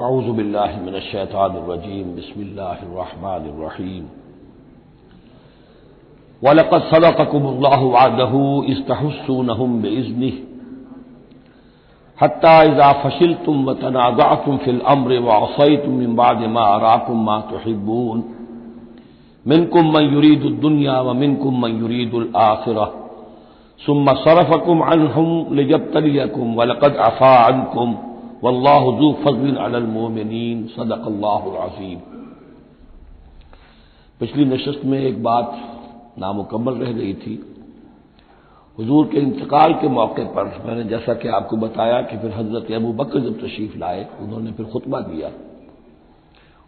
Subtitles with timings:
[0.00, 4.04] आउज़बिल्लाहिमिनश्शैतानिर्रजीम बिस्मिल्लाहिर्रहमानिर्रहीम
[6.42, 8.40] वलक़द सदक़कुमुल्लाहु वअदहु
[8.72, 10.38] इस्तहुस्सूनहुम बिइज़्निहि
[12.18, 18.18] हत्ता इज़ा फशिलतुम व तनाज़अतुम फिल अम्रि व असयतुम मिन बाद मा अराकुम मा तुहिब्बून
[19.46, 22.90] मिनकुम मन युरीदु दुनिया व मिनकुम मन युरीदुल आखिरह
[23.80, 27.90] सुम्मा सरफकुम अन्हुम लियब्तलियकुम वलक़द अफ़ा अन्कुम
[28.42, 31.98] वल्लाजू फजल अलमोमिन सदक़ल्लाज़ीम
[34.20, 35.52] पिछली नशस्त में एक बात
[36.18, 37.34] नामुकम्मल रह गई थी।
[38.78, 42.92] हजूर के इंतकाल के मौके पर मैंने जैसा कि आपको बताया कि फिर हज़रत अबू
[42.94, 45.30] बकर जब तशरीफ़ लाए, उन्होंने फिर खुतबा दिया।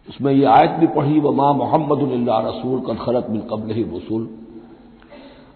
[0.07, 2.01] उसमें यह आयत भी पढ़ी व माँ मोहम्मद
[2.47, 4.27] रसूल कद खलत मिन कबल ही वसूल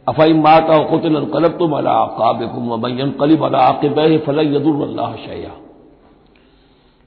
[0.07, 5.51] अफ़ई माता क़ुतल कलब तुम अला काबिकुम वमैन कलिब अला आक़िब फलयदुल्ला शया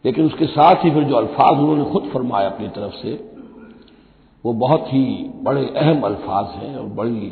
[0.04, 3.12] लेकिन उसके साथ ही फिर जो अल्फाज उन्होंने खुद फरमाया अपनी तरफ़ से,
[4.44, 5.04] वो बहुत ही
[5.42, 7.28] बड़े अहम अल्फाज हैं और बड़ी,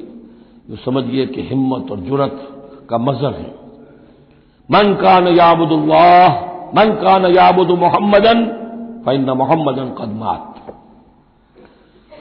[0.71, 2.37] जो समझिए कि हिम्मत और जुरत
[2.91, 3.55] का मजहर है।
[4.69, 6.29] मन का न याबुदुल्लाह,
[6.77, 8.45] मन का न याबुद मोहम्मदन
[9.05, 10.47] फ़ैन मोहम्मदन कदमात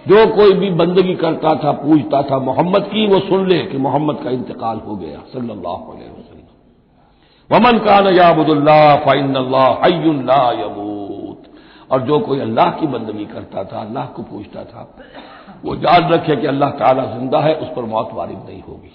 [0.07, 4.19] जो कोई भी बंदगी करता था पूछता था मोहम्मद की, वो सुन ले कि मोहम्मद
[4.23, 6.38] का इंतकाल हो गया, सल्लल्लाहु अलैहि वसल्लम।
[7.49, 11.49] वमन का नयाबुदुल्ला फ़ैनल्ला यमूत।
[11.91, 14.81] और जो कोई अल्लाह की बंदगी करता था, अल्लाह को पूछता था,
[15.65, 18.91] वो याद रखे कि अल्लाह ताला ज़िंदा है, उस पर मौत वारिद नहीं होगी।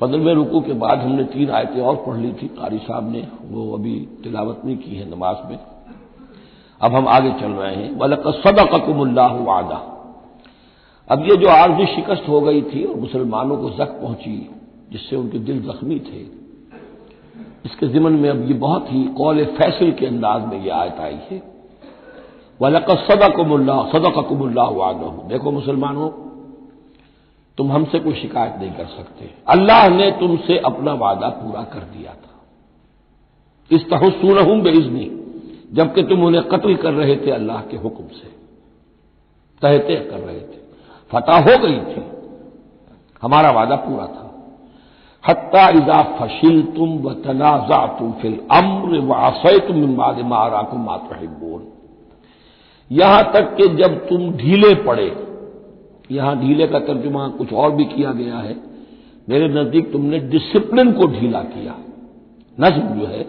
[0.00, 3.72] पंद्रहवें रुकू के बाद हमने तीन आयतें और पढ़ ली थी। कारी साहब ने वो
[3.74, 3.94] अभी
[4.24, 5.58] तिलावत नहीं की है नमाज़ में।
[6.80, 9.80] अब हम आगे चल रहे हैं। वलक सदकुमुल्लाह वादा
[11.10, 14.36] अब ये जो आरजी शिकस्त हो गई थी और मुसलमानों को जख्म पहुँची
[14.94, 16.20] जिससे उनके दिल जख्मी थे।
[17.64, 21.18] इसके जिमन में अब ये बहुत ही कौल फैसल के अंदाज में यह आयत आई
[21.30, 21.42] है।
[22.60, 26.08] वलक सदकुमुल्ला सदकुमुल्ला वादहू देखो मुसलमानों,
[27.58, 32.14] तुम हमसे कोई शिकायत नहीं कर सकते। अल्लाह ने तुमसे अपना वादा पूरा कर दिया
[32.14, 32.42] था।
[33.70, 35.20] इस तहसून बेइजनी।
[35.72, 38.28] जबकि तुम उन्हें कत्ल कर रहे थे अल्लाह के हुक्म से।
[39.62, 40.58] तहते कर रहे थे।
[41.12, 42.02] फतह हो गई थी।
[43.22, 44.23] हमारा वादा पूरा था।
[45.28, 50.76] हत्ता इजा फशिल तुम व तनाजा तुम फिल अम्र व आसय तुम इमाद मारा को
[50.76, 51.62] मातहिबोन
[52.90, 55.06] यहाँ तक कि जब तुम ढीले पड़े,
[56.10, 58.56] यहाँ ढीले का तर्जुमा कुछ और भी किया गया है,
[59.28, 61.74] मेरे नज़दीक तुमने डिसिप्लिन को ढीला किया।
[62.58, 63.22] नज्म जो है,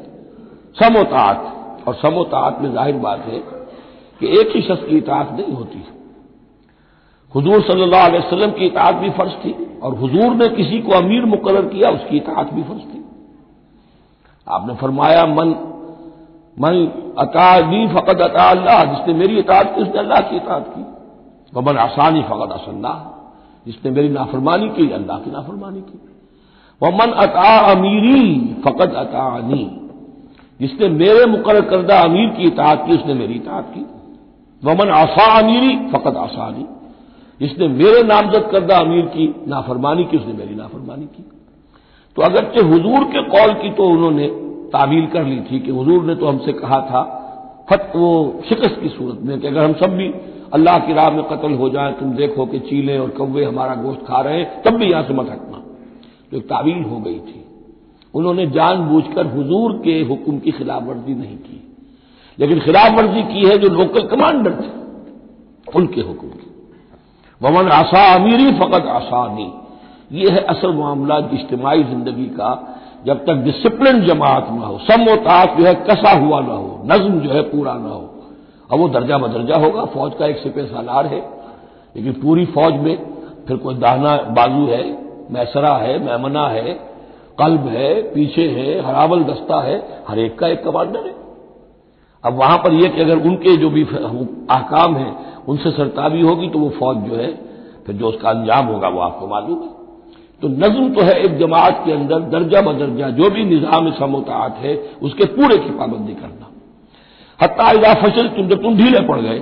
[0.76, 1.52] समोतात,
[1.88, 3.40] और समोतात में ज़ाहिर बात है
[4.22, 5.84] कि एक ही शख्स की इतात नहीं होती।
[7.36, 11.62] हजूर सल्लल्लाहु अलैहि की इतात भी फ़र्ज़ थी। और हुजूर ने किसी को अमीर मुकर
[11.66, 13.04] किया, उसकी इतात भी फ़र्ज़ थी।
[14.48, 15.56] आपने फरमाया, मन
[16.58, 16.76] मन
[17.20, 20.84] अतादी फ़कत अता अल्लाह जिसने मेरी इतात की, उसने अल्लाह की इतात की।
[21.54, 22.94] वमन आसानी फ़कत असल्ला
[23.66, 26.00] जिसने मेरी नाफरमानी की, अल्लाह की नाफरमानी की।
[26.82, 29.64] वमन अता अमीरी फ़कत अतानी
[30.60, 33.86] जिसने मेरे मुकर करदा अमीर की इतात की, उसने मेरी इतात की।
[34.64, 36.66] वमन आसा अमीरी फ़कत आसानी
[37.42, 41.26] जिसने मेरे नामजद करदा अमीर की, नाफरमानी की, उसने मेरी नाफरमानी की।
[42.16, 44.28] तो अगरचे हुजूर के कौल की तो उन्होंने
[44.74, 47.22] तामील कर ली थी कि हुजूर ने तो हमसे कहा था,
[47.70, 50.14] फत, वो शिकस्त की सूरत में कि अगर हम सब भी
[50.54, 54.02] अल्लाह की राह में कत्ल हो जाए, तुम देखो कि चीले और कौवे हमारा गोश्त
[54.08, 55.58] खा रहे हैं, तब भी यहाँ से मत हटना।
[56.32, 57.46] तो एक तावील हो गई थी।
[58.14, 61.62] उन्होंने जानबूझकर हुजूर के हुक्म की खिलाफ वर्जी नहीं की।
[62.40, 64.86] लेकिन खिलाफ वर्जी की है जो लोकल कमांडर थे,
[65.76, 66.45] उनके हुक्म की।
[67.42, 69.52] वमन आसा अमीरी फ़कत आसानी।
[70.12, 72.52] ये है असल मामला इज्तमाही ज़िंदगी का,
[73.06, 77.30] जब तक डिसिप्लिन जमात ना हो, समोतात जो है कसा हुआ ना हो, नज्म जो
[77.30, 78.10] है पूरा ना हो।
[78.72, 81.20] अब वो दर्जा बदर्जा होगा, फौज का एक सिपे सालार है,
[81.96, 82.98] लेकिन पूरी फौज में
[83.48, 84.84] फिर कोई दाहना बाजू है,
[85.32, 86.74] मैसरा है, मैमना है,
[87.40, 91.25] कल्ब है, पीछे है हरावल दस्ता है, हर एक का एक कमांडर है।
[92.26, 93.84] अब वहाँ पर यह कि अगर उनके जो भी
[94.52, 95.16] आकाम हैं,
[95.48, 97.32] उनसे सरताबी होगी तो वो फौज जो है,
[97.86, 99.70] फिर जो उसका अंजाम होगा वो आपको मालूम है।
[100.42, 104.76] तो नज्म तो है एक जमात के अंदर, दर्जा बदर्जा जो भी निज़ाम समोतात है,
[105.02, 106.52] उसके पूरे की पाबंदी करना
[107.40, 109.40] हत्या फ़सल तुम जब तुम ढीले पड़ गए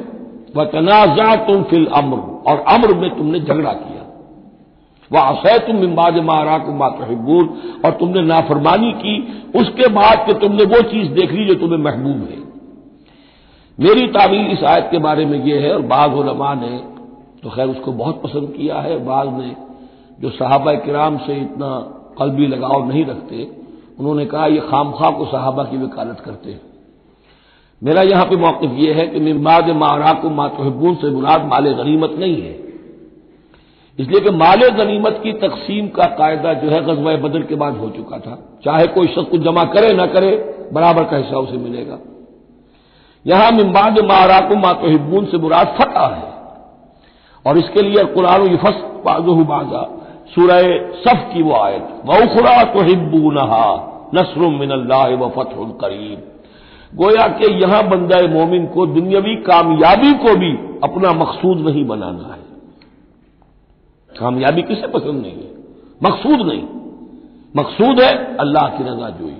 [0.55, 4.01] वह तनाजा तुम फिल अम्र, और अम्र में तुमने झगड़ा किया।
[5.11, 7.43] वह असह तुम इम्बाद मारा को मातहबूर
[7.85, 9.15] और तुमने नाफरमानी की,
[9.55, 12.42] उसके बाद कि तुमने वो चीज़ देख ली जो तुम्हें महबूब है।
[13.79, 16.77] मेरी तामील इस आयत के बारे में यह है और बाज उलमा ने
[17.43, 19.55] तो खैर उसको बहुत पसंद किया है। बाज ने
[20.21, 21.69] जो साहबा कराम से इतना
[22.19, 23.47] कलबी लगाव नहीं रखते,
[23.99, 26.61] उन्होंने कहा यह खाम खा को साहबा की वकालत करते हैं।
[27.81, 32.15] मेरा यहाँ पर मौकफ यह है कि मिम्बाद मारा को मातहबून से मुराद माल गनीमत
[32.19, 32.53] नहीं है।
[33.99, 37.89] इसलिए कि माल गनीमत की तकसीम का कायदा जो है गजवा बदल के बाद हो
[37.89, 40.31] चुका था। चाहे कोई शख्स कुछ जमा करे, ना करे,
[40.73, 41.99] बराबर का हिस्सा उसे मिलेगा।
[43.25, 43.99] यहाँ मिम्बाद
[44.49, 46.31] को मातहबून से मुराद फतह है।
[47.45, 49.81] और इसके लिए कुरान यफस बाजू बाजा,
[50.35, 50.61] सूरह
[51.01, 53.65] सफ की वो आयत वखुरा तो हिब्बू नहा
[54.15, 56.29] नसर मिनल्ला व फतह करीब
[56.93, 60.51] गोया के यहाँ बंदा मोमिन को दुनियावी कामयाबी को भी
[60.83, 62.41] अपना मकसूद नहीं बनाना है।
[64.11, 65.51] कामयाबी किसे पसंद नहीं है?
[66.03, 66.63] मकसूद नहीं।
[67.55, 69.37] मकसूद है अल्लाह की रजा जोई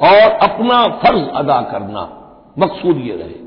[0.00, 2.02] और अपना फ़र्ज़ अदा करना।
[2.56, 3.42] मकसूद ये रहे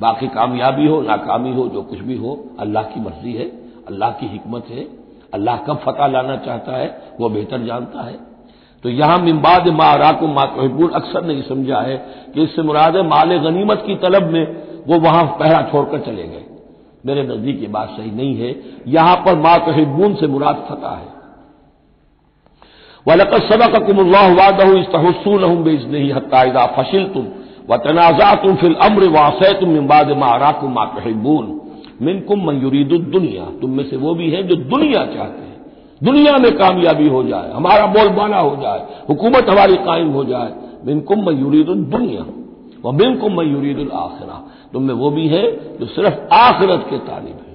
[0.00, 2.30] बाकी कामयाबी हो, नाकामी हो, जो कुछ भी हो,
[2.60, 3.44] अल्लाह की मर्ज़ी है,
[3.88, 4.86] अल्लाह की हिकमत है,
[5.34, 8.16] अल्लाह कब फतह लाना चाहता है वह बेहतर जानता है।
[8.84, 11.96] तो यहाँ मिम्बाद मारा को मातहबून अक्सर नहीं समझा है
[12.34, 14.44] कि इससे मुराद माल गनीमत की तलब में
[14.86, 16.44] वो वहाँ पहरा छोड़कर चले गए।
[17.06, 18.54] मेरे नज़दीक ये बात सही नहीं है।
[18.88, 21.10] यहाँ पर मातहबून से मुराद फतह है।
[23.06, 27.24] वलकत सबक कुमल्लावादह इस्तहसून बेज नहीं हत्यादा फशिल तुम
[27.68, 31.46] व तनाजा तुम फिल अम्र वासै तुम इम्बाद मारा कुम मातहबून
[32.00, 35.60] मिनकुम मयूरीद दुनिया तुम में से वो भी है जो दुनिया चाहते हैं
[36.00, 40.52] दुनिया में कामयाबी हो जाए हमारा बोलबाला हो जाए हुकूमत हमारी कायम हो जाए
[40.84, 42.24] बिनकुम मयूरीद दुनिया
[42.84, 44.42] व बिनकुम मयूरीद आखिरा
[44.72, 45.44] तुम में वो भी है
[45.78, 47.52] जो सिर्फ़ आखिरत के तालिब है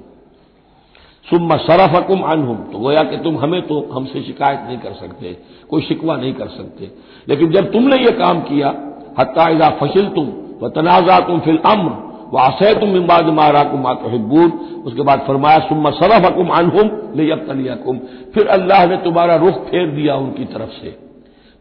[1.25, 5.31] सुम सुम्मा सरफकुम अनहुम तो गोया कि तुम हमें तो हमसे शिकायत नहीं कर सकते
[5.69, 6.91] कोई शिकवा नहीं कर सकते
[7.27, 8.69] लेकिन जब तुमने ये काम किया
[9.17, 10.27] हत्या फसिल तुम
[10.61, 11.91] व तनाजा तुम फिल अम्र
[12.33, 14.51] वासै तुम इम्बाद मारा कुम मातहबून
[14.85, 17.99] उसके बाद फरमाया, सुम्मा सरफ अकुम अनहुम ले अब तलियाकुम
[18.33, 20.89] फिर अल्लाह ने तुम्हारा रुख फेर दिया उनकी तरफ़ से।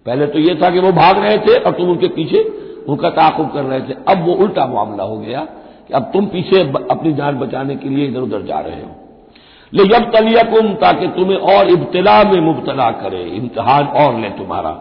[0.07, 2.43] पहले तो यह था कि वो भाग रहे थे और तुम उनके पीछे
[2.89, 5.41] उनका ताकुब कर रहे थे। अब वो उल्टा मामला हो गया
[5.89, 6.61] कि अब तुम पीछे
[6.91, 8.91] अपनी जान बचाने के लिए इधर उधर जा रहे हो।
[9.73, 14.75] ले जब तलियाकुम ताकि तुम्हें और इब्तला में मुबतला करे, इम्तहान और ले तुम्हारा।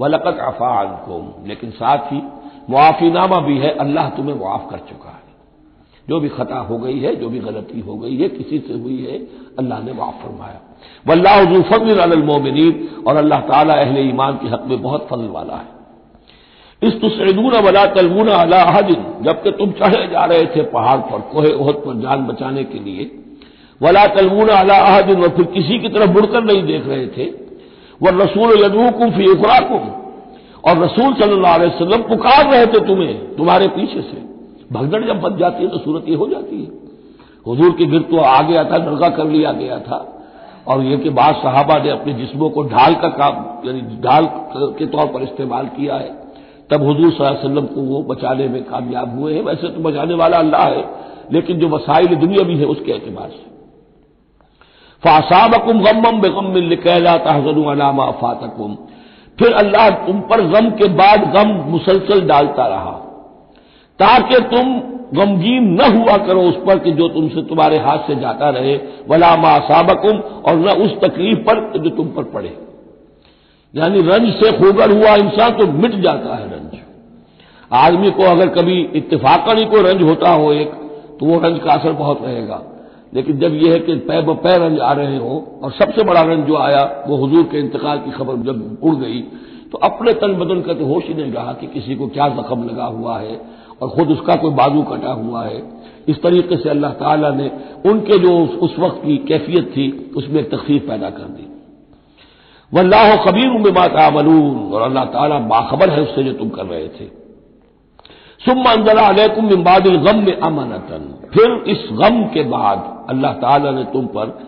[0.00, 2.22] वलकत अफान कुम लेकिन साथ ही
[2.70, 5.22] मुआफीनामा भी है, अल्लाह तुम्हें मुआफ कर चुका है।
[6.08, 9.04] जो भी खता हो गई है, जो भी गलती हो गई है, किसी से हुई
[9.04, 9.18] है,
[9.58, 10.60] अल्लाह ने माफ़ फरमाया।
[11.08, 12.00] वल्लाह फजल
[13.06, 15.74] और अल्लाह ताला अहले ईमान के हक में बहुत फजल वाला है।
[16.82, 21.74] इस तुसैदून वला तलमून अलाहदिन जबकि तुम चढ़े जा रहे थे पहाड़ पर, कोहे ओहद
[21.74, 23.24] पर जान बचाने के लिए।
[23.82, 27.43] वला तलमून अलाहदिन व फिर किसी की तरफ़ मुड़कर नहीं देख रहे थे।
[28.00, 29.90] वह रसूल यदूकुम फ़ी उखराकुम
[30.64, 34.22] और रसूल सल्लल्लाहु अलैहि वसल्लम पुकार रहे थे तुम्हें, तुम्हारे पीछे से।
[34.72, 36.70] भगदड़ जब बच जाती है तो सूरत ये हो जाती है।
[37.46, 39.98] हजूर के गिर तो आ गया था नरगा कर लिया गया था।
[40.68, 43.34] और ये कि बाद साहबा ने अपने जिस्मों को ढाल का काम,
[43.66, 44.28] यानी ढाल
[44.78, 46.12] के तौर पर इस्तेमाल किया है।
[46.70, 50.64] तब हजूर वसल्लम को वो बचाने में कामयाब हुए हैं। वैसे तो बचाने वाला अल्लाह
[50.64, 50.84] है,
[51.32, 53.52] लेकिन जो वसाइल दुनिया भी है, उसके एतबार से।
[55.04, 58.76] फासाबकुम गम बेगम लिकैला तहजन अलामा फातकुम
[59.38, 62.92] फिर अल्लाह तुम पर गम के बाद गम मुसलसल डालता रहा।
[64.00, 64.74] ताकि तुम
[65.14, 68.74] गमगीन न हुआ करो उस पर कि जो तुमसे तुम्हारे हाथ से जाता रहे।
[69.08, 72.56] वला मा साबकुम और न उस तकलीफ़ पर जो तुम पर पड़े।
[73.74, 76.78] यानी रंज से खोगर हुआ इंसान तो मिट जाता है रंज।
[77.76, 80.72] आदमी को अगर कभी इतफाकन ही कोई रंज होता हो एक
[81.20, 82.62] तो वो रंज का असर बहुत रहेगा।
[83.14, 86.22] लेकिन जब यह है कि पैर ब पैर रंज आ रहे हो, और सबसे बड़ा
[86.24, 89.20] रंज जो आया, वो हजूर के इंतकाल की खबर जब उड़ गई
[89.72, 92.64] तो अपने तन बदन का तो होश ही नहीं रहा कि किसी को क्या जख्म
[92.64, 93.40] लगा हुआ है,
[93.82, 95.62] और खुद उसका कोई बाजू कटा हुआ है।
[96.08, 97.50] इस तरीके से अल्लाह ताला ने
[97.86, 101.46] उनके जो उस वक्त की कैफियत थी, उसमें एक तकलीफ़ पैदा कर दी।
[102.72, 106.88] वल्लाह कबीर में बात आमलून और अल्लाह ताला बाखबर है उससे जो तुम कर रहे
[106.90, 107.06] थे।
[108.40, 111.02] सुम अंदला अलैकुम इम्बादिल गम में अमानतन,
[111.34, 114.38] फिर इस गम के बाद अल्लाह ताला ने तुम पर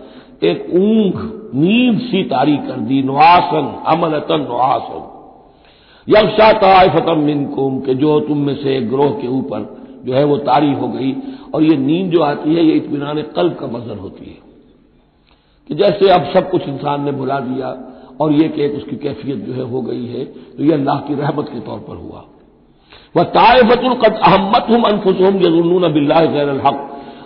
[0.42, 1.14] एक ऊंघ
[1.54, 5.02] नींद सी तारी कर दी, नुआसन अमनतन नुआसन।
[6.08, 10.72] यक्षा ताइफतम मिनकुम, के जो तुम में से ग्रोह के ऊपर जो है वो तारी
[10.72, 11.16] हो गई,
[11.54, 14.38] और ये नींद जो आती है, ये इतमान कल्ब का मजर होती है।
[15.68, 17.76] कि जैसे अब सब कुछ इंसान ने भुला दिया,
[18.20, 21.48] और ये कि उसकी कैफियत जो है हो गई है तो ये अल्लाह की रहमत
[21.48, 22.24] के तौर पर हुआ।
[23.16, 26.78] वह ताइफतुल कद अहमत हम अनफुसम यजुन्न बिल्ला गैर हक।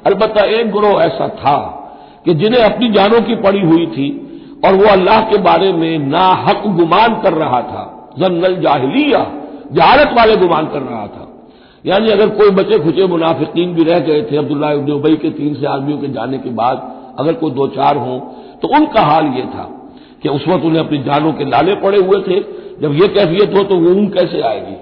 [0.06, 1.56] अलबत् एक ग्रोह ऐसा था
[2.26, 4.08] कि जिन्हें अपनी जानों की पड़ी हुई थी,
[4.64, 7.82] और वो अल्लाह के बारे में ना हक गुमान कर रहा था,
[8.18, 9.26] जन्नल जाहिलिया,
[9.72, 11.26] जहालत वाले गुमान कर रहा था।
[11.84, 15.66] यानी अगर कोई बचे खुचे मुनाफिकीन भी रह गए थे अब्दुल्ला उबई के तीन से
[15.66, 16.82] आदमियों के जाने के बाद,
[17.18, 18.18] अगर कोई दो चार हों
[18.62, 19.68] तो उनका हाल यह था
[20.22, 22.40] कि उस वक्त उन्हें अपनी जानों के लाले पड़े हुए थे।
[22.82, 24.74] जब यह कैफियत हो तो वो ऊँग कैसे आएगी?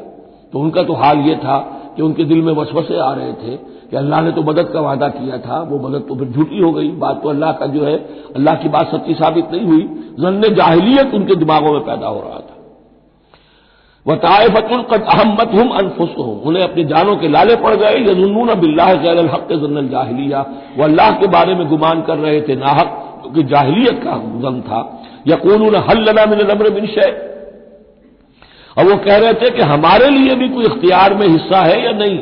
[0.52, 1.58] तो उनका तो हाल यह था
[1.96, 3.56] कि उनके दिल में वसवसे आ रहे थे
[3.90, 6.72] कि अल्लाह ने तो मदद का वादा किया था, वो मदद तो फिर झूठी हो
[6.72, 7.96] गई। बात तो अल्लाह का जो है,
[8.36, 9.82] अल्लाह की बात सच्ची साबित नहीं हुई
[10.20, 12.54] जन्न जाहिलियत उनके दिमागों में पैदा हो रहा था।
[14.06, 18.90] वह तायफतुल अहमत हम अनफुस हूँ उन्हें अपनी जानों के लाले पड़ गए। यजुनून बिल्लाह
[19.34, 20.44] हक जन्नल जाहिलिया।
[20.78, 22.88] वह अल्लाह के बारे में गुमान कर रहे थे नाहक,
[23.22, 24.80] क्योंकि जाहिलियत का गम था।
[25.26, 27.10] यकून हल्लना मिन नम्र बिन शय।
[28.76, 31.92] और वो कह रहे थे कि हमारे लिए भी कोई इख्तियार में हिस्सा है या
[31.92, 32.18] नहीं?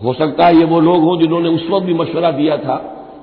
[0.00, 2.76] हो सकता है ये वो लोग हों जिन्होंने उस वक्त भी मशवरा दिया था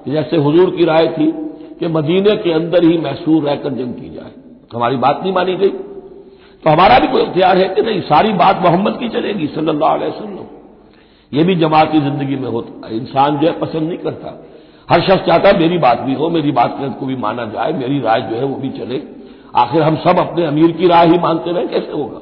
[0.06, 1.32] कि जैसे हुजूर की राय थी
[1.80, 4.32] कि मदीने के अंदर ही महसूर रहकर जंग की जाए।
[4.76, 5.70] हमारी बात नहीं मानी गई।
[6.64, 8.02] तो हमारा भी कोई अख्तियार है कि नहीं?
[8.02, 10.46] सारी बात मोहम्मद की चलेगी, सल्लल्लाहु अलैहि वसल्लम।
[11.32, 14.46] ये भी जमाती ज़िंदगी में होता है इंसान जो है पसंद नहीं करता।
[14.92, 18.00] हर शख्स चाहता है मेरी बात भी हो, मेरी बात को भी माना जाए, मेरी
[18.00, 19.02] राय जो है वो भी चले।
[19.56, 22.20] आखिर हम सब अपने अमीर की राय ही मानते रहे, कैसे होगा?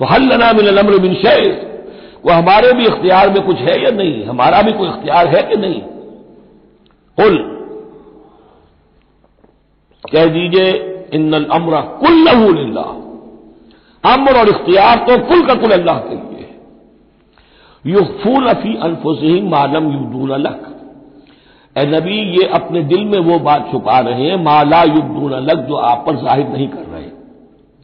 [0.00, 1.69] तो हल लना मिल अमर बिन शेख
[2.24, 4.24] वो हमारे भी इख्तियार में कुछ है या नहीं?
[4.24, 5.80] हमारा भी कोई इख्तियार है कि नहीं?
[7.18, 7.36] कुल।
[10.04, 10.70] कह दीजिए
[11.14, 12.82] इन अमरा कुल लहूल्ला
[14.04, 16.48] अमर और इख्तियार तो कुल का कुल अल्लाह के लिए
[17.84, 20.68] युगफून अफी अनफुसही मालम युद्दून अलग
[21.76, 25.76] ए नबी, ये अपने दिल में वो बात छुपा रहे हैं माला युद्दून अलग जो
[25.76, 27.08] आप पर ज़ाहिर नहीं कर रहे।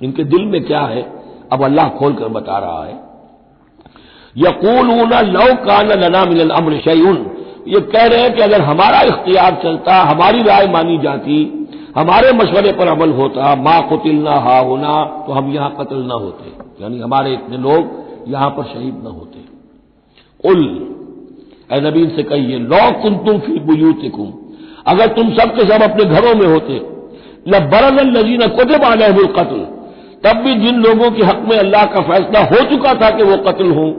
[0.00, 1.02] इनके दिल में क्या है?
[1.52, 3.05] अब अल्लाह खोलकर बता रहा है।
[4.36, 4.88] यकूल
[5.28, 7.24] लव कान लना मिल अमर शयुन
[7.68, 11.38] ये कह रहे हैं कि अगर हमारा इख्तियार चलता, हमारी राय मानी जाती,
[11.96, 14.92] हमारे मशवरे पर अमल होता, माँ कुतिल ना हा होना
[15.26, 19.44] तो हम यहाँ कत्ल न होते। यानी हमारे इतने लोग यहाँ पर शहीद न होते।
[20.44, 20.62] उल
[21.72, 24.32] ए नबीन से कहिए, लौ कुन तुम फ़ी बुयूतिकुम।
[24.86, 26.80] अगर तुम सब के सब अपने घरों में होते
[27.48, 29.60] ल बरल नजीन कुतब आलहुल कत्ल।
[30.24, 33.36] तब भी जिन लोगों के हक में अल्लाह का फैसला हो चुका था कि वो
[33.42, 33.90] कत्ल हों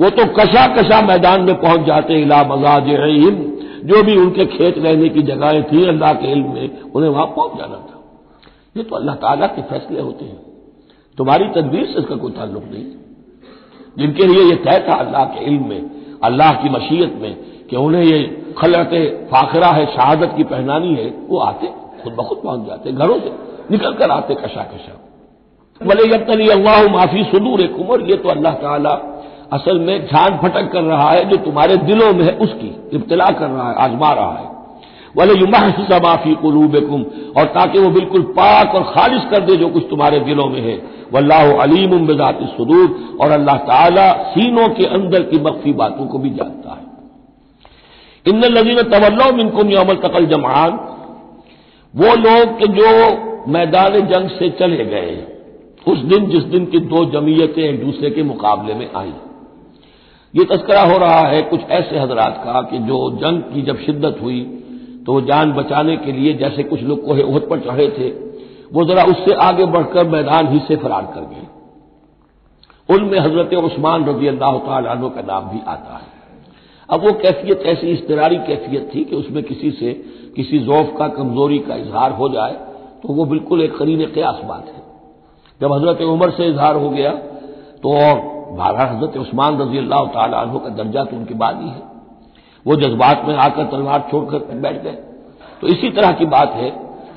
[0.00, 2.88] वो तो कशा कशा मैदान में पहुँच जाते इला मजाज
[3.84, 7.58] जो भी उनके खेत रहने की जगहें थी, अल्लाह के इल्म में, उन्हें वहाँ पहुँच
[7.58, 8.02] जाना था।
[8.76, 10.40] ये तो अल्लाह ताला के फैसले होते हैं।
[11.18, 12.84] तुम्हारी तदबीर से इसका कोई ताल्लुक नहीं।
[13.98, 15.90] जिनके लिए यह तय था अल्लाह के इल्म में,
[16.24, 17.36] अल्लाह की मशीयत में,
[17.70, 18.18] कि उन्हें ये
[18.58, 18.90] खलत
[19.32, 21.66] फाखरा है, शहादत की पहनानी है, वो आते,
[22.02, 23.32] खुद बखुद पहुँच जाते, घरों से
[23.70, 24.98] निकल कर आते कशा कशा।
[25.86, 29.11] भले यबतली अल्लाह माफ़ी सुदूर कुमर ये तो अल्लाह ताला
[29.52, 33.46] असल में झान फटक कर रहा है जो तुम्हारे दिलों में है, उसकी इब्तला कर
[33.46, 34.50] रहा है, आजमा रहा है।
[35.16, 37.02] वाले युमाफी माफ़ी कुलूबकुम,
[37.36, 40.76] और ताकि वो बिल्कुल पाक और खालिश कर दे जो कुछ तुम्हारे दिलों में है।
[41.12, 46.30] वल्लाह अलीम बेदात सदूर, और अल्लाह ताला सीनों के अंदर की मख्फी बातों को भी
[46.30, 46.90] जानता है।
[48.26, 50.78] इन लजीन तवल्लो मिनकुम यमल तकल जमान
[51.94, 52.90] वो लोग जो
[53.48, 55.12] मैदान जंग से चले गए,
[55.86, 59.12] उस दिन जिस दिन की दो जमीयतें एक दूसरे के मुकाबले में आई।
[60.34, 64.18] ये तस्करा हो रहा है कुछ ऐसे हजरात का कि जो जंग की जब शिद्दत
[64.22, 64.40] हुई
[65.06, 68.08] तो जान बचाने के लिए जैसे कुछ लोग कोहे ओहद पर चढ़े थे,
[68.72, 71.46] वो जरा उससे आगे बढ़कर मैदान ही से फरार कर गए।
[72.88, 76.10] उनमें हज़रत उस्मान रज़ी अल्लाह तु का नाम भी आता है।
[76.88, 79.92] अब वो कैफियत ऐसी इसतरारी कैफियत थी कि उसमें किसी से
[80.36, 82.52] किसी जौफ का, कमज़ोरी का इजहार हो जाए
[83.02, 84.82] तो वो बिल्कुल एक करीन क्यास बात है।
[85.60, 87.10] जब हज़रत उमर से इजहार हो गया
[87.82, 87.90] तो
[88.52, 90.04] बारह हज़रत उस्मान रज़ी अल्लाह
[90.46, 91.82] तु का दर्जा तो उनके बाद ही है।
[92.66, 94.96] वो जज्बात में आकर तलवार छोड़कर बैठ गए।
[95.60, 96.68] तो इसी तरह की बात है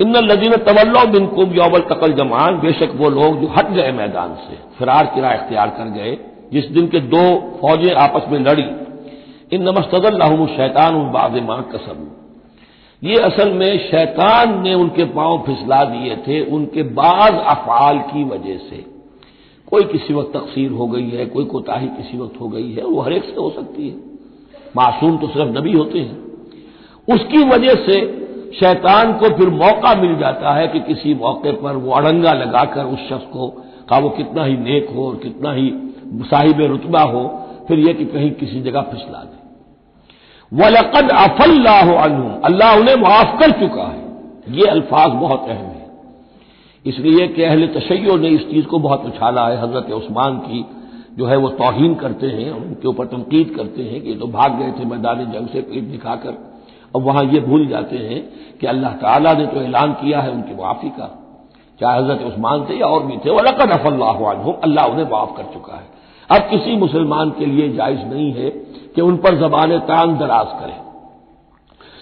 [0.01, 4.58] इन लजीन तवल्लो बिनकुम यौमल तकल जमान बेशक वो लोग जो हट गए मैदान से,
[4.77, 6.18] फिरार किरा इख्तियार कर गए,
[6.54, 7.24] जिस दिन के दो
[7.62, 8.65] फौजें आपस में लड़ी।
[9.51, 12.06] इन नमस्तल्लाहम शैतान बाज माँ कसम
[13.01, 18.58] ये असल में शैतान ने उनके पाँव फिसला दिए थे, उनके बाज अफाल की वजह
[18.70, 18.84] से।
[19.72, 23.01] कोई किसी वक्त तकसीर हो गई है, कोई कोताही किसी वक्त हो गई है, वो
[23.01, 23.95] हर एक से हो सकती है।
[24.75, 26.17] मासूम तो सिर्फ़ नबी होते हैं।
[27.07, 27.95] उसकी वजह से
[28.60, 33.00] शैतान को फिर मौका मिल जाता है कि किसी मौके पर वो अड़ंगा लगाकर उस
[33.10, 33.48] शख्स को,
[33.89, 35.72] का वो कितना ही नेक हो और कितना ही
[36.22, 37.24] साहिब रुतबा हो,
[37.67, 39.36] फिर यह कि कहीं किसी जगह फिसला दे।
[40.51, 41.93] वलकद अफल्लाह
[42.41, 44.03] अल्लाह उन्हें माफ़ कर चुका है।
[44.50, 45.75] ये अल्फाज बहुत अहम है।
[46.86, 50.65] इसलिए कि अहल तशैय ने इस चीज़ को बहुत उछाला है। हज़रत उस्मान की
[51.18, 54.72] जो है वो तोहन करते हैं, उनके ऊपर तनकीद करते हैं कि तो भाग गए
[54.80, 56.38] थे मैदान जंग से पीठ दिखाकर।
[56.96, 58.22] अब वहाँ ये भूल जाते हैं
[58.60, 61.08] कि अल्लाह ताला ने तो ऐलान किया है उनकी माफ़ी का।
[61.80, 64.18] चाहे हज़रत उस्मान थे या और भी थे, वलकद अफल्लाह
[64.63, 65.88] अल्लाह उन्हें माफ़ कर चुका है।
[66.30, 68.50] अब किसी मुसलमान के लिए जायज़ नहीं है
[68.96, 70.80] कि उन पर जबान तान दराज करें।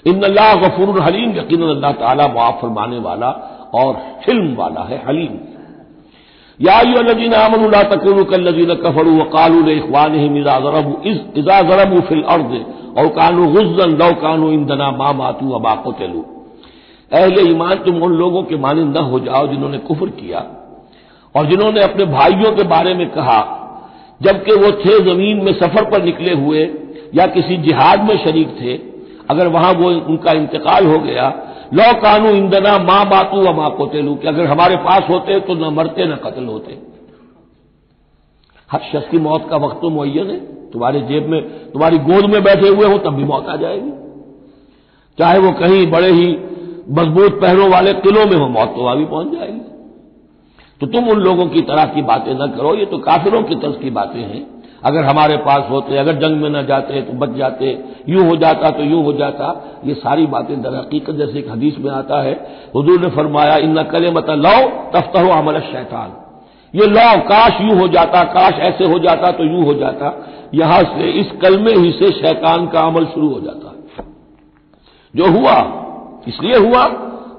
[0.06, 3.30] इन अल्लाह गफूर हलीम यकीन अल्लाह ताला मुआफ फरमाने वाला
[3.74, 3.94] और
[4.26, 5.38] फ़िल्म वाला है, हलीम।
[6.60, 8.24] याजीन अमन तकून
[8.76, 12.52] कफरू वकालू इखवान इजा जरबू फिल अर्द।
[12.98, 16.26] और कानू गुजन लौ कानू इंदना मातू अबाको तेलू
[17.12, 20.40] अहले ईमान, तुम उन लोगों के माने न हो जाओ जिन्होंने कुफर किया।
[21.36, 23.40] और जिन्होंने अपने भाइयों के बारे में कहा,
[24.22, 26.64] जबकि वो थे ज़मीन में सफ़र पर निकले हुए
[27.16, 28.74] या किसी जिहाद में शरीक थे,
[29.30, 31.30] अगर वहाँ वो उनका इंतकाल हो गया
[31.74, 35.74] लौ कानू इंदना, माँ बातू व माँ कोतेलू कि अगर हमारे पास होते तो न
[35.74, 36.80] मरते, न कत्ल होते।
[38.72, 42.44] हर शख्स की मौत का वक्त तो मुन है। तुम्हारे जेब में, तुम्हारी गोद में
[42.44, 43.92] बैठे हुए हो, तब भी मौत आ जाएगी।
[45.20, 46.38] चाहे वो कहीं बड़े ही
[46.90, 49.60] मज़बूत पहरों वाले किलों में हो, मौत तो वहाँ भी पहुँच जाएगी।
[50.82, 53.76] तो तुम उन लोगों की तरह की बातें न करो। ये तो काफिरों की तर्ज
[53.82, 54.53] की बातें हैं।
[54.86, 57.68] अगर हमारे पास होते, अगर जंग में न जाते तो बच जाते,
[58.10, 59.52] यूँ हो जाता तो यूँ हो जाता।
[59.86, 62.34] ये सारी बातें दर हकीकत जैसे एक हदीस में आता है।
[62.78, 64.58] हजूर ने फरमाया इन कले मत लो
[64.92, 66.12] तफ्तर अमल शैतान।
[66.74, 70.14] ये लौ, काश यूँ हो जाता, काश ऐसे हो जाता तो यूँ हो जाता।
[70.54, 73.70] यहाँ से, इस कलमे ही से शैतान का अमल शुरू हो जाता।
[75.14, 75.56] जो हुआ,
[76.28, 76.86] इसलिए हुआ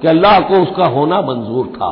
[0.00, 1.90] कि अल्लाह को उसका होना मंजूर था।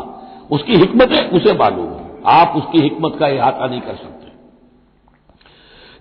[0.51, 1.89] उसकी हिकमतें उसे मालूम
[2.27, 4.22] आप उसकी हिकमत का अहाता नहीं कर सकते।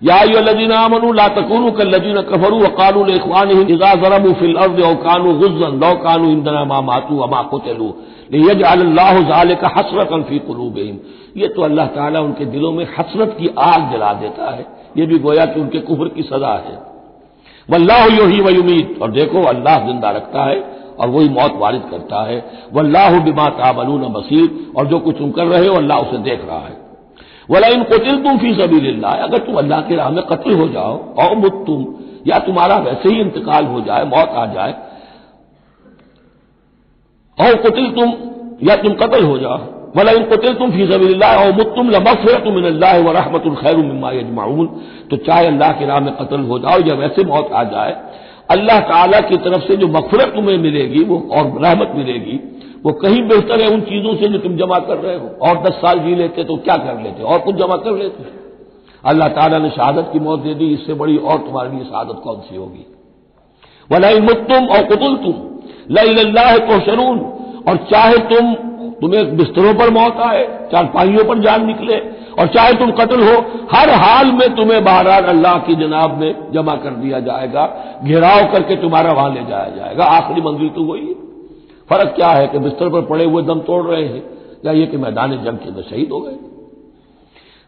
[0.02, 5.94] याजीन आमनु, ला तकून कल्लजीन कफरू वकानू इखवान इजा जरमू फिल अर्द औकानू गुजन लौ
[5.98, 7.92] कानू इंदना मा मातू अमा कोतलू
[8.34, 9.18] यज अल्लाह
[9.54, 10.78] का हसरत फ़ी कुलूब
[11.36, 15.18] ये तो अल्लाह ताला उनके दिलों में हसरत की आग जला देता है, ये भी
[15.18, 16.76] गोया कि उनके कुफर की सजा है।
[17.68, 20.60] वल्लाह यो ही उम्मीद और देखो अल्लाह ज़िंदा रखता है
[20.98, 25.46] और वही मौत वारिद करता है। वल्लाह बिमा ताबलून बसीर, और जो कुछ तुम कर
[25.46, 26.80] रहे हो अल्लाह उसे देख रहा है।
[27.52, 30.94] वला इन कोतिल तुम फ़ी सभी अगर तुम अल्लाह के राह में कत्ल हो जाओ
[31.18, 31.84] और मुत तुम,
[32.26, 34.74] या तुम्हारा वैसे ही इंतकाल हो जाए, मौत आ जाए
[37.38, 38.08] और कुतिल तुम
[38.62, 39.60] या तुम कत्ल हो जाओ
[39.96, 42.66] वला इन कुतिल तुम फ़ी सभी और मुत तुम लमफरत मिन
[43.00, 43.78] व रहमत खैर
[44.14, 44.66] यजमाउन
[45.10, 47.96] तो चाहे अल्लाह के राह में कत्ल हो जाओ, या वैसे मौत आ जाए,
[48.50, 52.38] अल्लाह ताला की तरफ़ से जो मफरत तुम्हें मिलेगी, वो और रहमत मिलेगी।
[52.84, 55.74] वो कहीं बेहतर है उन चीज़ों से जो तुम जमा कर रहे हो। और दस
[55.76, 57.22] साल जी लेते तो क्या कर लेते?
[57.24, 58.24] और कुछ जमा कर लेते?
[59.04, 62.40] अल्लाह ताला ने शहादत की मौत दे दी, इससे बड़ी और तुम्हारे लिए शहादत कौन
[62.40, 62.84] सी होगी?
[63.90, 65.48] वलाई मुत्तुम और कुतुल तुम
[65.90, 67.18] ला तो शरून
[67.68, 68.54] और चाहे तुम,
[69.00, 71.96] तुम्हें बिस्तरों पर मौत आए, चारपाइयों पर जान निकले,
[72.38, 73.34] और चाहे तुम कत्ल हो,
[73.72, 77.64] हर हाल में तुम्हें बहरहाल अल्लाह की जनाब में जमा कर दिया जाएगा,
[78.04, 81.21] घेराव करके तुम्हारा वहाँ ले जाया जाएगा। आखिरी मंजिल तो वही है।
[81.92, 84.22] फ़र्क क्या है कि बिस्तर पर पड़े हुए दम तोड़ रहे हैं?
[84.66, 86.36] या ये कि मैदान जंग के अंदर शहीद हो गए?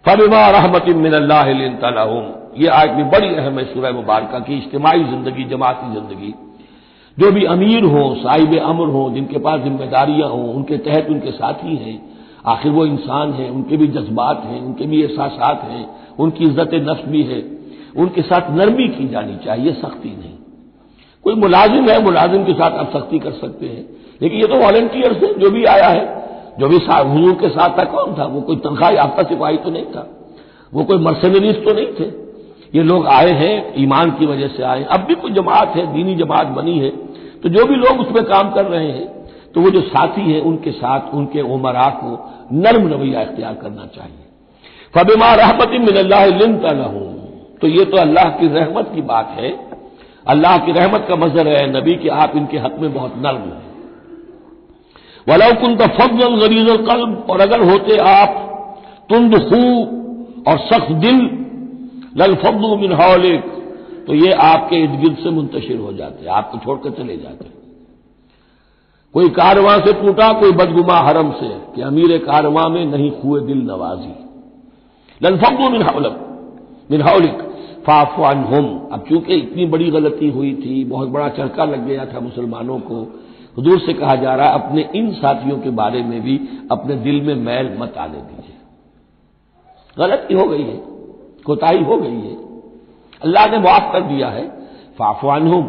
[0.07, 5.95] फबिमा रहमत मिनल्लाहम ये आज भी बड़ी अहम है सूरह मुबारक की इज्तमाही ज़िंदगी, जमाती
[5.95, 6.35] ज़िंदगी।
[7.19, 11.77] जो भी अमीर हों, साहिब अमर हों, जिनके पास जिम्मेदारियाँ हों, उनके तहत उनके साथी
[11.77, 12.03] हैं,
[12.47, 17.09] आखिर वो इंसान हैं, उनके भी जज्बात हैं, उनके भी एहसास हैं, उनकी इज़्ज़त नफ्स
[17.09, 17.41] भी है,
[17.97, 20.37] उनके साथ नरमी की जानी चाहिए, सख्ती नहीं।
[21.25, 25.23] कोई मुलाजिम है, मुलाजिम के साथ आप सख्ती कर सकते हैं। लेकिन ये तो वॉलेंटियर्स
[25.23, 26.05] है जो भी आया है,
[26.59, 28.25] जो भी हजूर के साथ था, कौन था?
[28.27, 30.07] वो कोई तनख्वाह याफ्ता सिपाही तो नहीं था।
[30.73, 32.13] वो कोई मर्सनरीज तो नहीं थे।
[32.75, 36.15] ये लोग आए हैं, ईमान की वजह से आए अब भी कोई जमात है, दीनी
[36.17, 36.91] जमात बनी है
[37.43, 39.07] तो जो भी लोग उसमें काम कर रहे हैं
[39.55, 42.11] तो वो जो साथी हैं, उनके साथ, उनके उमरा को
[42.55, 44.25] नर्म रवैया इख्तियार करना चाहिए।
[44.95, 46.25] फबिमा रहमत मिनल्ला
[47.61, 49.51] तो ये तो अल्लाह की रहमत की बात है।
[50.27, 53.64] अल्लाह की रहमत का मजर है, नबी कि आप इनके हक में बहुत नर्म हैं।
[55.27, 58.41] वलौकुन का फजल गरीज कल्ब, और अगर होते आप
[59.11, 59.63] तुंद खू
[60.51, 61.19] और सख्त दिल,
[62.17, 63.53] लल फब्दू मिन हौलिक
[64.07, 67.53] तो ये आपके इर्द गिर्द से मुंतशिर हो जाते आपको छोड़कर चले जाते
[69.15, 73.59] कोई कारवां से टूटा, कोई बदगुमा हरम से, कि अमीर कारवां में नहीं खुए दिल
[73.63, 74.15] नवाजी।
[75.21, 76.17] लनफू मिन हौलक,
[76.91, 77.43] मिन हौलिक
[77.87, 82.21] फाफान हम अब चूँकि इतनी बड़ी गलती हुई थी, बहुत बड़ा चरका लग गया था
[82.21, 82.99] मुसलमानों को
[83.57, 86.37] हजूर से कहा जा रहा है, अपने इन साथियों के बारे में भी
[86.73, 88.57] अपने दिल में मैल मत आने दीजिए।
[89.97, 90.77] गलती हो गई है,
[91.47, 92.35] कोताही हो गई है।
[93.23, 94.47] अल्लाह ने माफ़ कर दिया है
[94.99, 95.63] फाफवान हूँ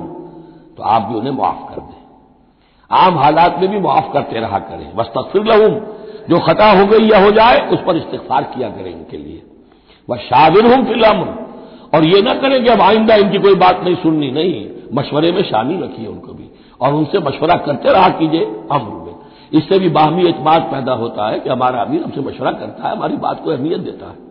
[0.78, 2.04] तो आप भी उन्हें माफ़ कर दें।
[2.92, 5.76] आम हालात में भी माफ़ करते रहा करें। बस तकफिर लहूम,
[6.30, 9.42] जो खता हो गई या हो जाए, उस पर इस्तफार किया करें इनके लिए।
[10.08, 11.22] वह शाबिर हूँ फिलम
[11.94, 15.42] और ये ना करें कि अब आइंदा इनकी कोई बात नहीं सुननी। नहीं, मशवरे में
[15.44, 16.45] शामिल रखिए उनको भी।
[16.82, 19.14] और उनसे मशवरा करते रहा कीजिए अमर में।
[19.54, 23.18] इससे भी बाहमी एतमाद पैदा होता है कि हमारा अमीर हमसे मशवरा करता है, हमारी
[23.18, 24.24] बात को अहमियत देता है।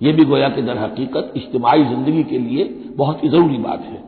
[0.00, 2.64] यह भी गोया कि दर हकीकत इज्तमाही ज़िंदगी के लिए
[2.96, 3.98] बहुत ही ज़रूरी बात है।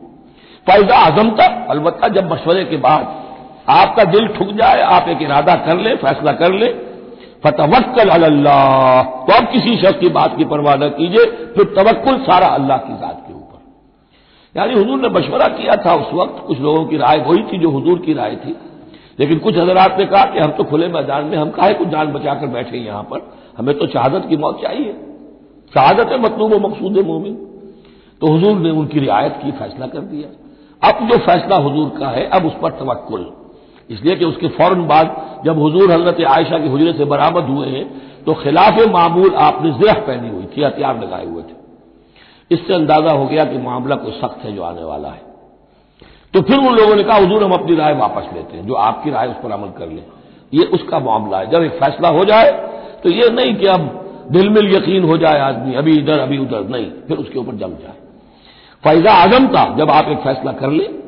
[0.67, 3.21] फ़ायदा आज़म तक, अलबत्ता जब मशवरे के बाद
[3.69, 6.67] आपका दिल ठुक जाए, आप एक इरादा कर ले, फैसला कर ले
[7.43, 12.47] फतवक्ल अल्लाह। तो अब किसी शख्स की बात की परवाह न कीजिए, फिर तवक्ल सारा
[12.47, 13.22] अल्लाह की जात।
[14.55, 17.69] यानी हजूर ने मशवरा किया था उस वक्त, कुछ लोगों की राय वही थी जो
[17.69, 18.55] हजूर की राय थी।
[19.19, 22.11] लेकिन कुछ हजरात ने कहा कि हम तो खुले मैदान में, हम काहे कुछ जान
[22.13, 23.21] बचाकर बैठे यहाँ पर,
[23.57, 24.93] हमें तो शहादत की मौत चाहिए।
[25.73, 27.35] शहादत है मतलूब मकसूद मोमिन।
[28.21, 30.27] तो हजूर ने उनकी रियायत की, फैसला कर दिया।
[30.81, 33.25] अब जो फैसला हजूर का है, अब उस पर तवक्ल
[33.89, 37.85] इसलिए कि उसके फ़ौरन बाद जब हजूर हज़रत आयशा के हजरे से बरामद हुए हैं
[38.23, 41.62] तो खिलाफ मामूल आपने जह पहनी हुई थी, हथियार लगाए हुए थे।
[42.53, 45.21] इससे अंदाज़ा हो गया कि मामला कोई सख्त है जो आने वाला है।
[46.33, 49.11] तो फिर उन लोगों ने कहा, हजूर, हम अपनी राय वापस लेते हैं, जो आपकी
[49.11, 50.03] राय उस पर अमल कर लें।
[50.53, 52.51] ये उसका मामला है। जब एक फैसला हो जाए
[53.03, 53.81] तो ये नहीं कि अब
[54.31, 57.71] दिल मिल यकीन हो जाए आदमी, अभी इधर, अभी उधर, नहीं, फिर उसके ऊपर जम
[57.77, 57.97] जाए।
[58.83, 61.01] फैजा आज़म था, जब आप एक फैसला कर लें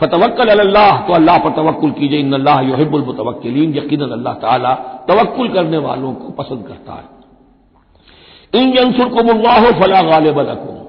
[0.00, 4.72] फतवक्ल अल्लाह तो अल्लाह पर तवक्ल कीजिए इन अल्लाह योहिबुल मुतवक्लिन यकीन अल्लाह ताला
[5.08, 7.06] तवक्ल करने वालों को पसंद करता है।
[8.52, 10.79] इन जंसुरकुमुल्लाह फला गालिब लकुम।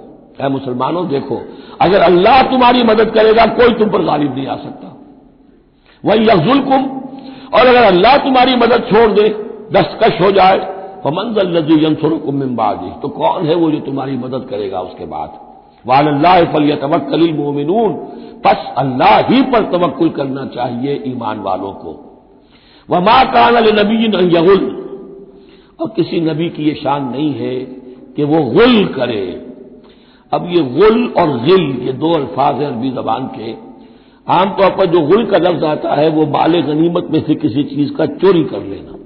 [0.41, 1.41] है मुसलमानों, देखो,
[1.81, 4.87] अगर अल्लाह तुम्हारी मदद करेगा, कोई तुम पर गालिब नहीं आ सकता।
[6.03, 6.83] वही यजुलकुम,
[7.53, 9.29] और अगर अल्लाह तुम्हारी मदद छोड़ दे,
[9.73, 10.57] दस्तकश हो जाए
[11.03, 15.29] तो मंजल नजी यंसुरकुम मिम्बाजी तो कौन है वो जो तुम्हारी मदद करेगा उसके बाद?
[15.85, 17.93] वाल्लाह फल तवक्ल मोमिनून,
[18.45, 21.91] बस अल्लाह ही पर तवक्ल करना चाहिए ईमान वालों को।
[22.89, 24.61] वह माँ कान नबी यगुल,
[25.79, 27.55] और किसी नबी की यह शान नहीं है
[28.15, 29.25] कि वो गुल करे।
[30.31, 33.51] अब ये गुल और गिल, ये दो अल्फाज हैं अरबी जबान के।
[34.27, 37.93] आमतौर पर जो गुल का लफ्ज आता है, वो माल गनीमत में से किसी चीज़
[37.93, 38.97] का चोरी कर लेना।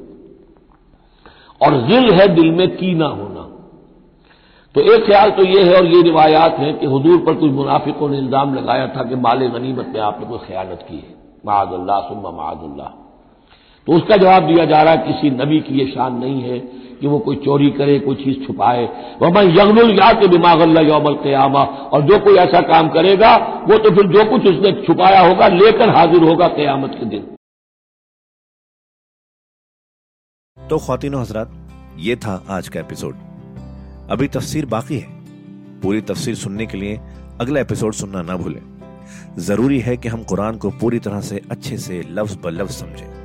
[1.62, 3.42] और गिल है दिल में कीना होना।
[4.76, 8.10] तो एक ख्याल तो यह है और ये रिवायात है कि हजूर पर कुछ मुनाफिकों
[8.10, 12.32] ने इल्ज़ाम लगाया था कि माल गनीमत में आपने कोई ख्यानत की है। महादुल्ला सुम्मा
[12.32, 12.92] महादुल्ला
[13.88, 16.60] तो उसका जवाब दिया जा रहा है, किसी नबी की यह शान नहीं है
[17.00, 18.86] कि वो कोई चोरी करे, कोई चीज़ छुपाए।
[19.22, 23.38] वह मैं यगनुल या के दिमाग अल्लाह यौमल क्यामा। और जो कोई ऐसा काम करेगा,
[23.38, 27.36] वो तो फिर जो कुछ उसने छुपाया होगा, लेकर हाजिर होगा क्यामत के दिन।
[30.70, 31.52] तो खातिनों हजरात,
[31.98, 33.16] ये था आज का एपिसोड।
[34.12, 35.08] अभी तफसीर बाकी है।
[35.82, 37.00] पूरी तफसीर सुनने के लिए
[37.42, 38.62] अगला एपिसोड सुनना ना भूलें।
[39.38, 43.25] ज़रूरी है कि हम कुरान को पूरी तरह से अच्छे से लफ्ज ब लफ्ज समझें।